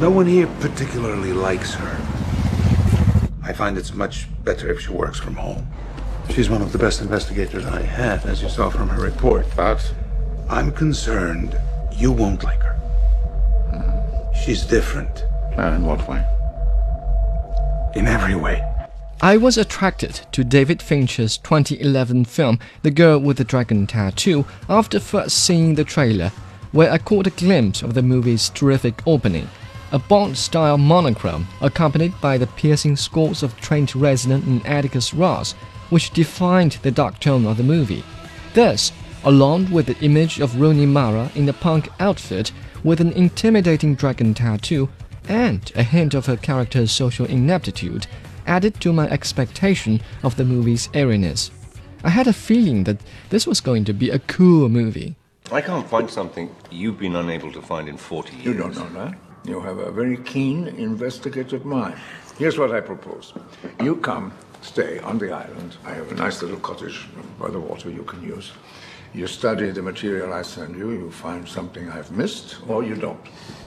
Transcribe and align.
No 0.00 0.10
one 0.10 0.26
here 0.26 0.46
particularly 0.60 1.32
likes 1.32 1.74
her. 1.74 2.00
I 3.42 3.52
find 3.52 3.76
it's 3.76 3.92
much 3.92 4.28
better 4.44 4.70
if 4.70 4.80
she 4.80 4.92
works 4.92 5.18
from 5.18 5.34
home. 5.34 5.66
She's 6.30 6.48
one 6.48 6.62
of 6.62 6.70
the 6.70 6.78
best 6.78 7.00
investigators 7.00 7.66
I 7.66 7.82
have, 7.82 8.24
as 8.24 8.40
you 8.40 8.48
saw 8.48 8.70
from 8.70 8.90
her 8.90 9.02
report. 9.02 9.46
But 9.56 9.92
I'm 10.48 10.70
concerned 10.70 11.58
you 11.92 12.12
won't 12.12 12.44
like 12.44 12.60
her. 12.60 14.30
She's 14.44 14.64
different. 14.64 15.24
Uh, 15.58 15.72
in 15.72 15.84
what 15.84 16.08
way? 16.08 16.24
In 17.96 18.06
every 18.06 18.36
way. 18.36 18.62
I 19.20 19.36
was 19.36 19.58
attracted 19.58 20.20
to 20.30 20.44
David 20.44 20.80
Fincher's 20.80 21.38
2011 21.38 22.26
film 22.26 22.60
The 22.82 22.92
Girl 22.92 23.18
with 23.18 23.38
the 23.38 23.42
Dragon 23.42 23.88
Tattoo 23.88 24.46
after 24.68 25.00
first 25.00 25.38
seeing 25.38 25.74
the 25.74 25.82
trailer, 25.82 26.28
where 26.70 26.92
I 26.92 26.98
caught 26.98 27.26
a 27.26 27.30
glimpse 27.30 27.82
of 27.82 27.94
the 27.94 28.02
movie's 28.02 28.48
terrific 28.50 29.02
opening. 29.04 29.48
A 29.90 29.98
Bond 29.98 30.36
style 30.36 30.76
monochrome, 30.76 31.48
accompanied 31.62 32.12
by 32.20 32.36
the 32.36 32.46
piercing 32.46 32.94
scores 32.94 33.42
of 33.42 33.56
Trent 33.56 33.92
Reznor 33.94 34.46
and 34.46 34.64
Atticus 34.66 35.14
Ross, 35.14 35.52
which 35.88 36.10
defined 36.10 36.72
the 36.82 36.90
dark 36.90 37.18
tone 37.20 37.46
of 37.46 37.56
the 37.56 37.62
movie. 37.62 38.04
This, 38.52 38.92
along 39.24 39.70
with 39.70 39.86
the 39.86 39.98
image 40.04 40.40
of 40.40 40.60
Rooney 40.60 40.84
Mara 40.84 41.30
in 41.34 41.48
a 41.48 41.54
punk 41.54 41.88
outfit 42.00 42.52
with 42.84 43.00
an 43.00 43.12
intimidating 43.12 43.94
dragon 43.94 44.34
tattoo, 44.34 44.90
and 45.26 45.72
a 45.74 45.82
hint 45.82 46.12
of 46.14 46.26
her 46.26 46.36
character's 46.36 46.92
social 46.92 47.24
ineptitude, 47.26 48.06
added 48.46 48.78
to 48.80 48.92
my 48.92 49.08
expectation 49.08 50.00
of 50.22 50.36
the 50.36 50.44
movie's 50.44 50.88
airiness. 50.92 51.50
I 52.04 52.10
had 52.10 52.26
a 52.26 52.32
feeling 52.32 52.84
that 52.84 53.00
this 53.30 53.46
was 53.46 53.60
going 53.60 53.84
to 53.86 53.92
be 53.92 54.10
a 54.10 54.18
cool 54.18 54.68
movie. 54.68 55.16
I 55.50 55.62
can't 55.62 55.88
find 55.88 56.10
something 56.10 56.54
you've 56.70 56.98
been 56.98 57.16
unable 57.16 57.52
to 57.52 57.62
find 57.62 57.88
in 57.88 57.96
40 57.96 58.34
years. 58.34 58.44
You 58.44 58.54
don't 58.54 58.74
know 58.74 58.88
that. 58.90 59.18
You 59.48 59.60
have 59.60 59.78
a 59.78 59.90
very 59.90 60.18
keen 60.18 60.68
investigative 60.68 61.64
mind. 61.64 61.94
Here's 62.36 62.58
what 62.58 62.70
I 62.70 62.82
propose. 62.82 63.32
You 63.82 63.96
come, 63.96 64.30
stay 64.60 64.98
on 64.98 65.16
the 65.16 65.32
island. 65.32 65.78
I 65.86 65.94
have 65.94 66.12
a 66.12 66.14
nice 66.14 66.42
little 66.42 66.60
cottage 66.60 67.08
by 67.40 67.48
the 67.48 67.58
water 67.58 67.88
you 67.88 68.02
can 68.02 68.22
use. 68.22 68.52
You 69.14 69.26
study 69.26 69.70
the 69.70 69.80
material 69.80 70.34
I 70.34 70.42
send 70.42 70.76
you, 70.76 70.90
you 70.90 71.10
find 71.10 71.48
something 71.48 71.88
I've 71.88 72.10
missed, 72.12 72.58
or 72.68 72.84
you 72.84 72.94
don't. 72.94 73.18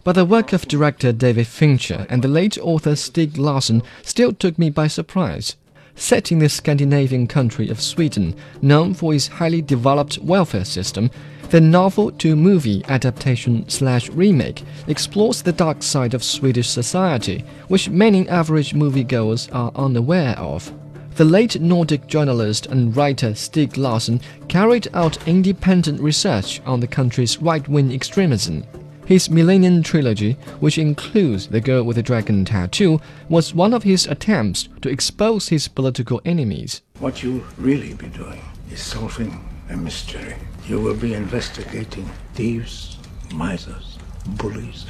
But 0.03 0.13
the 0.13 0.23
work 0.23 0.53
of 0.53 0.67
director 0.67 1.11
David 1.11 1.47
Fincher 1.47 2.05
and 2.09 2.21
the 2.21 2.27
late 2.27 2.59
author 2.59 2.91
Stieg 2.91 3.39
Larsson 3.39 3.81
still 4.03 4.33
took 4.33 4.59
me 4.59 4.69
by 4.69 4.85
surprise. 4.85 5.55
Set 5.95 6.31
in 6.31 6.39
the 6.39 6.49
Scandinavian 6.49 7.27
country 7.27 7.69
of 7.69 7.81
Sweden, 7.81 8.35
known 8.61 8.93
for 8.93 9.13
its 9.13 9.27
highly 9.27 9.61
developed 9.61 10.17
welfare 10.19 10.65
system, 10.65 11.11
the 11.49 11.59
novel 11.59 12.11
to 12.11 12.35
movie 12.35 12.81
adaptation 12.87 13.67
slash 13.67 14.09
remake 14.09 14.63
explores 14.87 15.41
the 15.41 15.51
dark 15.51 15.83
side 15.83 16.13
of 16.13 16.23
Swedish 16.23 16.69
society, 16.69 17.43
which 17.67 17.89
many 17.89 18.27
average 18.29 18.73
moviegoers 18.73 19.53
are 19.53 19.71
unaware 19.75 20.37
of. 20.37 20.71
The 21.15 21.25
late 21.25 21.59
Nordic 21.59 22.07
journalist 22.07 22.67
and 22.67 22.95
writer 22.95 23.31
Stieg 23.31 23.75
Larsson 23.75 24.21
carried 24.47 24.87
out 24.93 25.27
independent 25.27 25.99
research 25.99 26.61
on 26.65 26.79
the 26.79 26.87
country's 26.87 27.41
right 27.41 27.67
wing 27.67 27.91
extremism. 27.91 28.63
His 29.11 29.29
Millennium 29.29 29.83
Trilogy, 29.83 30.37
which 30.61 30.77
includes 30.77 31.47
The 31.47 31.59
Girl 31.59 31.83
with 31.83 31.97
the 31.97 32.01
Dragon 32.01 32.45
Tattoo, 32.45 33.01
was 33.27 33.53
one 33.53 33.73
of 33.73 33.83
his 33.83 34.07
attempts 34.07 34.69
to 34.79 34.87
expose 34.87 35.49
his 35.49 35.67
political 35.67 36.21
enemies. 36.23 36.81
What 36.99 37.21
you 37.21 37.43
really 37.57 37.93
be 37.93 38.07
doing 38.07 38.41
is 38.71 38.81
solving 38.81 39.43
a 39.69 39.75
mystery. 39.75 40.35
You 40.65 40.79
will 40.79 40.95
be 40.95 41.13
investigating 41.13 42.09
thieves, 42.35 42.99
misers, 43.33 43.97
bullies, 44.25 44.85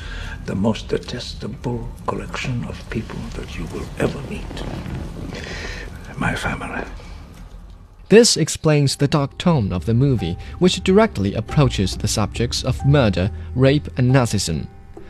the 0.45 0.53
most 0.53 0.89
detestable 0.89 1.89
collection 2.06 2.63
of 2.66 2.88
people 2.91 3.17
that 3.33 3.58
you 3.58 3.66
will 3.73 3.88
ever 3.97 4.22
meet. 4.30 4.45
My 6.19 6.35
family. 6.35 6.85
This 8.11 8.35
explains 8.35 8.97
the 8.97 9.07
dark 9.07 9.38
tone 9.38 9.72
of 9.72 9.85
the 9.85 9.94
movie, 9.94 10.38
which 10.59 10.83
directly 10.83 11.33
approaches 11.33 11.95
the 11.95 12.09
subjects 12.09 12.61
of 12.61 12.85
murder, 12.85 13.31
rape, 13.55 13.88
and 13.97 14.11
Nazism. 14.11 14.67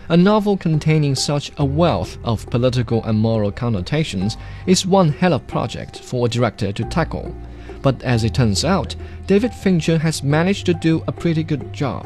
A 0.09 0.15
novel 0.15 0.55
containing 0.55 1.15
such 1.15 1.51
a 1.57 1.65
wealth 1.65 2.19
of 2.23 2.47
political 2.51 3.03
and 3.05 3.17
moral 3.17 3.51
connotations 3.51 4.37
is 4.67 4.85
one 4.85 5.09
hell 5.09 5.33
of 5.33 5.41
a 5.41 5.45
project 5.45 5.97
for 5.97 6.27
a 6.27 6.29
director 6.29 6.71
to 6.71 6.83
tackle. 6.83 7.35
But 7.81 8.03
as 8.03 8.23
it 8.23 8.35
turns 8.35 8.63
out, 8.63 8.95
David 9.25 9.51
Fincher 9.51 9.97
has 9.97 10.21
managed 10.21 10.67
to 10.67 10.75
do 10.75 11.03
a 11.07 11.11
pretty 11.11 11.43
good 11.43 11.73
job. 11.73 12.05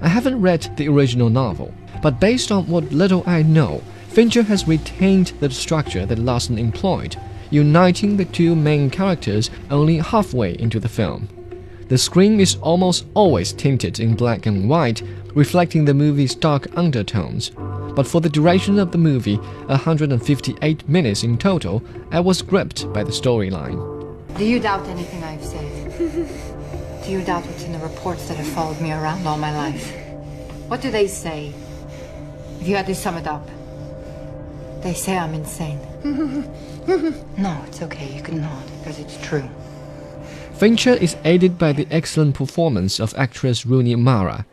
I 0.00 0.06
haven't 0.06 0.40
read 0.40 0.76
the 0.76 0.86
original 0.86 1.28
novel, 1.28 1.74
but 2.02 2.20
based 2.20 2.52
on 2.52 2.68
what 2.68 2.92
little 2.92 3.24
I 3.26 3.42
know, 3.42 3.82
Fincher 4.06 4.44
has 4.44 4.68
retained 4.68 5.32
the 5.40 5.50
structure 5.50 6.06
that 6.06 6.20
Larsson 6.20 6.56
employed 6.56 7.16
uniting 7.50 8.16
the 8.16 8.24
two 8.24 8.54
main 8.54 8.90
characters 8.90 9.50
only 9.70 9.98
halfway 9.98 10.58
into 10.58 10.80
the 10.80 10.88
film. 10.88 11.28
The 11.88 11.98
screen 11.98 12.38
is 12.38 12.54
almost 12.62 13.04
always 13.14 13.52
tinted 13.52 13.98
in 13.98 14.14
black 14.14 14.46
and 14.46 14.68
white, 14.68 15.02
reflecting 15.34 15.84
the 15.84 15.94
movie's 15.94 16.36
dark 16.36 16.68
undertones. 16.76 17.50
But 17.96 18.06
for 18.06 18.20
the 18.20 18.28
duration 18.28 18.78
of 18.78 18.92
the 18.92 18.98
movie, 18.98 19.36
158 19.66 20.88
minutes 20.88 21.24
in 21.24 21.36
total, 21.36 21.82
I 22.12 22.20
was 22.20 22.42
gripped 22.42 22.92
by 22.92 23.02
the 23.02 23.10
storyline. 23.10 23.76
Do 24.38 24.44
you 24.44 24.60
doubt 24.60 24.86
anything 24.86 25.24
I've 25.24 25.44
said? 25.44 25.98
do 27.04 27.10
you 27.10 27.22
doubt 27.22 27.44
what's 27.44 27.64
in 27.64 27.72
the 27.72 27.78
reports 27.80 28.28
that 28.28 28.36
have 28.36 28.46
followed 28.46 28.80
me 28.80 28.92
around 28.92 29.26
all 29.26 29.36
my 29.36 29.52
life? 29.52 29.92
What 30.68 30.80
do 30.80 30.92
they 30.92 31.08
say? 31.08 31.52
If 32.60 32.68
you 32.68 32.76
had 32.76 32.86
to 32.86 32.94
sum 32.94 33.16
it 33.16 33.26
up, 33.26 33.48
they 34.82 34.94
say 34.94 35.16
I'm 35.16 35.34
insane. 35.34 35.78
no, 37.38 37.62
it's 37.66 37.82
okay. 37.82 38.14
You 38.14 38.22
can 38.22 38.40
nod 38.40 38.64
because 38.78 38.98
it's 38.98 39.20
true. 39.22 39.48
Fincher 40.54 40.94
is 40.94 41.16
aided 41.24 41.58
by 41.58 41.72
the 41.72 41.86
excellent 41.90 42.34
performance 42.34 43.00
of 43.00 43.14
actress 43.16 43.64
Rooney 43.64 43.96
Mara. 43.96 44.44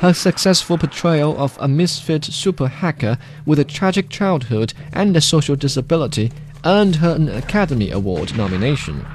Her 0.00 0.12
successful 0.12 0.76
portrayal 0.76 1.36
of 1.38 1.56
a 1.60 1.68
misfit 1.68 2.24
super 2.24 2.68
hacker 2.68 3.18
with 3.46 3.58
a 3.58 3.64
tragic 3.64 4.10
childhood 4.10 4.74
and 4.92 5.16
a 5.16 5.20
social 5.20 5.56
disability 5.56 6.32
earned 6.64 6.96
her 6.96 7.14
an 7.14 7.28
Academy 7.28 7.90
Award 7.90 8.36
nomination. 8.36 9.06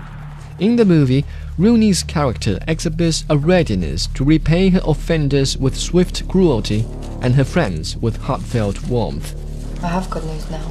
In 0.60 0.76
the 0.76 0.86
movie, 0.86 1.26
Rooney's 1.58 2.04
character 2.04 2.60
exhibits 2.68 3.24
a 3.30 3.38
readiness 3.38 4.08
to 4.14 4.24
repay 4.24 4.70
her 4.70 4.82
offenders 4.86 5.58
with 5.58 5.78
swift 5.78 6.28
cruelty 6.28 6.86
and 7.22 7.36
her 7.36 7.46
friends 7.46 7.96
with 7.98 8.18
heartfelt 8.18 8.88
warmth. 8.88 9.36
I 9.82 9.88
have 9.88 10.10
good 10.10 10.26
news 10.26 10.50
now. 10.52 10.66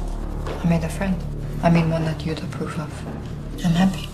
I 0.63 0.69
made 0.69 0.83
a 0.83 0.89
friend. 0.89 1.15
I 1.63 1.71
mean 1.71 1.89
one 1.89 2.05
that 2.05 2.23
you'd 2.23 2.43
approve 2.43 2.79
of. 2.79 3.05
I'm 3.65 3.71
happy. 3.71 4.07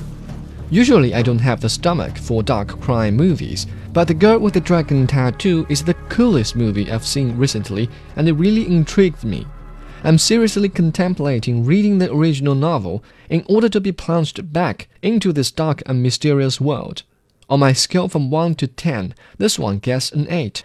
Usually 0.69 1.13
I 1.13 1.21
don't 1.21 1.39
have 1.39 1.59
the 1.59 1.67
stomach 1.69 2.17
for 2.17 2.41
dark 2.41 2.79
crime 2.79 3.17
movies, 3.17 3.67
but 3.91 4.07
The 4.07 4.13
Girl 4.13 4.39
with 4.39 4.53
the 4.53 4.61
Dragon 4.61 5.05
Tattoo 5.05 5.65
is 5.69 5.83
the 5.83 5.95
coolest 6.09 6.55
movie 6.55 6.89
I've 6.89 7.05
seen 7.05 7.37
recently 7.37 7.89
and 8.15 8.29
it 8.29 8.33
really 8.33 8.65
intrigued 8.65 9.25
me. 9.25 9.45
I'm 10.05 10.17
seriously 10.17 10.69
contemplating 10.69 11.65
reading 11.65 11.97
the 11.97 12.13
original 12.13 12.55
novel 12.55 13.03
in 13.29 13.43
order 13.49 13.67
to 13.67 13.81
be 13.81 13.91
plunged 13.91 14.53
back 14.53 14.87
into 15.01 15.33
this 15.33 15.51
dark 15.51 15.83
and 15.85 16.01
mysterious 16.01 16.61
world. 16.61 17.03
On 17.49 17.59
my 17.59 17.73
scale 17.73 18.07
from 18.07 18.31
1 18.31 18.55
to 18.55 18.67
10, 18.67 19.13
this 19.39 19.59
one 19.59 19.79
gets 19.79 20.11
an 20.13 20.25
8. 20.29 20.63